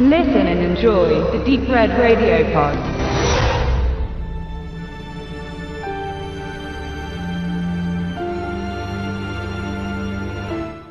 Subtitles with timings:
[0.00, 2.78] Listen and enjoy the Deep Red Radio Pod.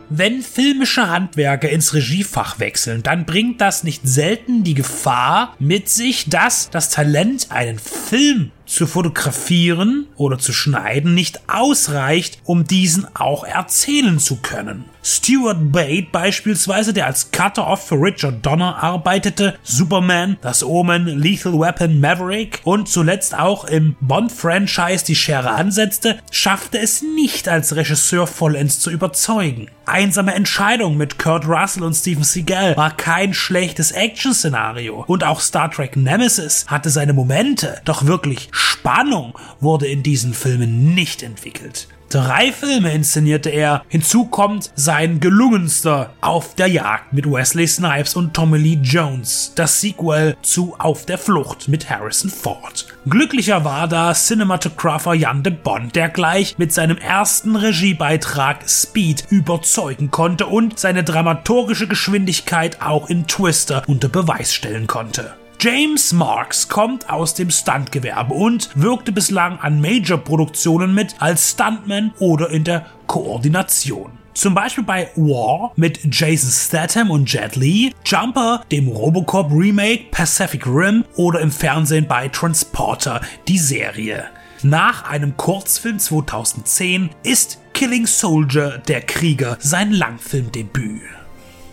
[0.09, 6.29] Wenn filmische Handwerker ins Regiefach wechseln, dann bringt das nicht selten die Gefahr mit sich,
[6.29, 13.43] dass das Talent, einen Film zu fotografieren oder zu schneiden nicht ausreicht, um diesen auch
[13.43, 14.85] erzählen zu können.
[15.03, 22.01] Stuart Bate beispielsweise, der als Cutter-Off für Richard Donner arbeitete, Superman, Das Omen, Lethal Weapon,
[22.01, 28.81] Maverick und zuletzt auch im Bond-Franchise die Schere ansetzte, schaffte es nicht als Regisseur vollends
[28.81, 29.69] zu überzeugen.
[29.85, 35.71] Einsame Entscheidung mit Kurt Russell und Steven Seagal war kein schlechtes Action-Szenario und auch Star
[35.71, 41.87] Trek Nemesis hatte seine Momente, doch wirklich Spannung wurde in diesen Filmen nicht entwickelt.
[42.09, 43.83] Drei Filme inszenierte er.
[43.89, 49.81] Hinzu kommt sein gelungenster Auf der Jagd mit Wesley Snipes und Tommy Lee Jones, das
[49.81, 52.87] Sequel zu Auf der Flucht mit Harrison Ford.
[53.09, 60.09] Glücklicher war da Cinematographer Jan de Bond, der gleich mit seinem ersten Regiebeitrag Speed überzeugen
[60.09, 65.35] konnte und seine dramaturgische Geschwindigkeit auch in Twister unter Beweis stellen konnte.
[65.59, 72.51] James Marks kommt aus dem Stuntgewerbe und wirkte bislang an Major-Produktionen mit als Stuntman oder
[72.51, 74.11] in der Koordination.
[74.35, 80.67] Zum Beispiel bei War mit Jason Statham und Jet Li, Jumper, dem Robocop Remake, Pacific
[80.67, 84.25] Rim oder im Fernsehen bei Transporter, die Serie.
[84.61, 91.16] Nach einem Kurzfilm 2010 ist Killing Soldier, der Krieger, sein Langfilmdebüt.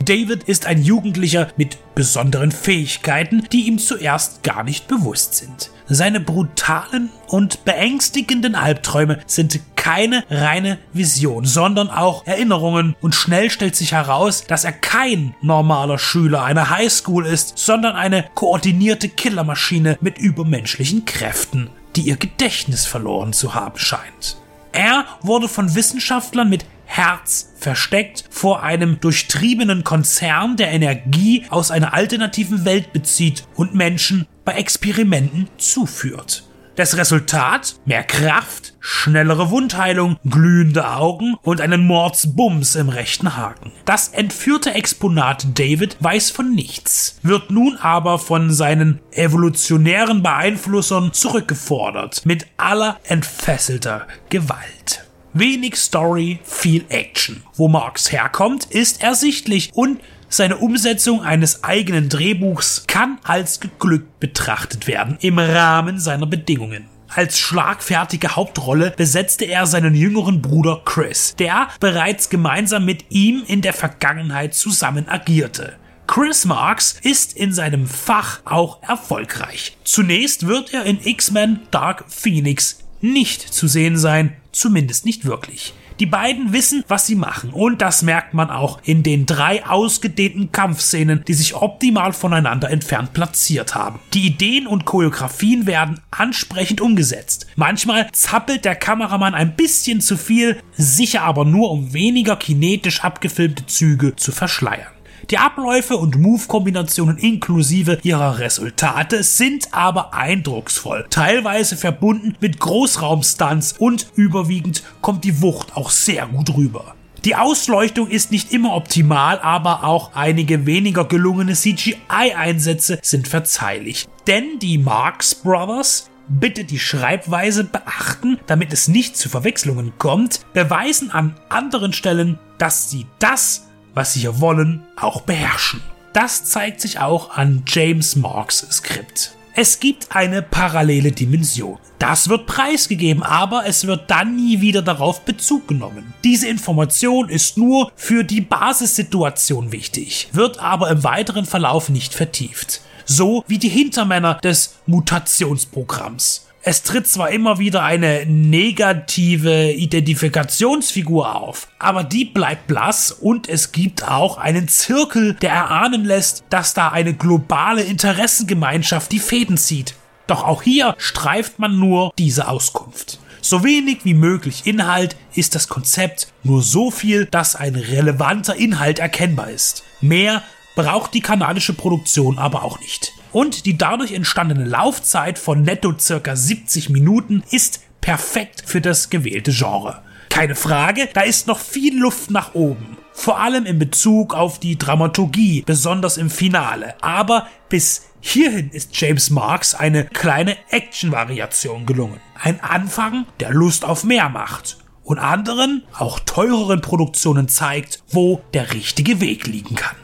[0.04, 5.70] David ist ein Jugendlicher mit besonderen Fähigkeiten, die ihm zuerst gar nicht bewusst sind.
[5.86, 13.76] Seine brutalen und beängstigenden Albträume sind keine reine Vision, sondern auch Erinnerungen und schnell stellt
[13.76, 20.18] sich heraus, dass er kein normaler Schüler einer Highschool ist, sondern eine koordinierte Killermaschine mit
[20.18, 24.38] übermenschlichen Kräften, die ihr Gedächtnis verloren zu haben scheint.
[24.72, 31.92] Er wurde von Wissenschaftlern mit Herz versteckt vor einem durchtriebenen Konzern, der Energie aus einer
[31.92, 36.44] alternativen Welt bezieht und Menschen bei Experimenten zuführt.
[36.76, 37.74] Das Resultat?
[37.84, 43.72] Mehr Kraft, schnellere Wundheilung, glühende Augen und einen Mordsbums im rechten Haken.
[43.86, 52.24] Das entführte Exponat David weiß von nichts, wird nun aber von seinen evolutionären Beeinflussern zurückgefordert,
[52.24, 55.03] mit aller entfesselter Gewalt.
[55.36, 57.42] Wenig Story, viel Action.
[57.54, 64.86] Wo Marx herkommt, ist ersichtlich und seine Umsetzung eines eigenen Drehbuchs kann als geglückt betrachtet
[64.86, 66.86] werden im Rahmen seiner Bedingungen.
[67.08, 73.60] Als schlagfertige Hauptrolle besetzte er seinen jüngeren Bruder Chris, der bereits gemeinsam mit ihm in
[73.60, 75.74] der Vergangenheit zusammen agierte.
[76.06, 79.76] Chris Marks ist in seinem Fach auch erfolgreich.
[79.82, 85.74] Zunächst wird er in X-Men Dark Phoenix nicht zu sehen sein, zumindest nicht wirklich.
[86.00, 90.50] Die beiden wissen, was sie machen und das merkt man auch in den drei ausgedehnten
[90.50, 94.00] Kampfszenen, die sich optimal voneinander entfernt platziert haben.
[94.12, 97.46] Die Ideen und Choreografien werden ansprechend umgesetzt.
[97.54, 103.66] Manchmal zappelt der Kameramann ein bisschen zu viel, sicher aber nur um weniger kinetisch abgefilmte
[103.66, 104.93] Züge zu verschleiern.
[105.30, 114.06] Die Abläufe und Move-Kombinationen inklusive ihrer Resultate sind aber eindrucksvoll, teilweise verbunden mit Großraumstunts und
[114.16, 116.94] überwiegend kommt die Wucht auch sehr gut rüber.
[117.24, 124.06] Die Ausleuchtung ist nicht immer optimal, aber auch einige weniger gelungene CGI-Einsätze sind verzeihlich.
[124.26, 131.10] Denn die Marx Brothers bitte die Schreibweise beachten, damit es nicht zu Verwechslungen kommt, beweisen
[131.10, 133.63] an anderen Stellen, dass sie das
[133.94, 135.80] was sie hier wollen, auch beherrschen.
[136.12, 139.34] Das zeigt sich auch an James Marks Skript.
[139.56, 141.78] Es gibt eine parallele Dimension.
[142.00, 146.12] Das wird preisgegeben, aber es wird dann nie wieder darauf Bezug genommen.
[146.24, 152.80] Diese Information ist nur für die Basissituation wichtig, wird aber im weiteren Verlauf nicht vertieft.
[153.04, 156.46] So wie die Hintermänner des Mutationsprogramms.
[156.66, 163.70] Es tritt zwar immer wieder eine negative Identifikationsfigur auf, aber die bleibt blass und es
[163.70, 169.94] gibt auch einen Zirkel, der erahnen lässt, dass da eine globale Interessengemeinschaft die Fäden zieht.
[170.26, 173.18] Doch auch hier streift man nur diese Auskunft.
[173.42, 179.00] So wenig wie möglich Inhalt ist das Konzept, nur so viel, dass ein relevanter Inhalt
[179.00, 179.82] erkennbar ist.
[180.00, 180.42] Mehr
[180.76, 186.36] braucht die kanadische Produktion aber auch nicht und die dadurch entstandene Laufzeit von netto circa
[186.36, 190.02] 70 Minuten ist perfekt für das gewählte Genre.
[190.30, 192.96] Keine Frage, da ist noch viel Luft nach oben.
[193.12, 196.94] Vor allem in Bezug auf die Dramaturgie, besonders im Finale.
[197.02, 202.20] Aber bis hierhin ist James Marks eine kleine Action-Variation gelungen.
[202.40, 204.78] Ein Anfang, der Lust auf mehr macht.
[205.02, 209.96] Und anderen, auch teureren Produktionen zeigt, wo der richtige Weg liegen kann.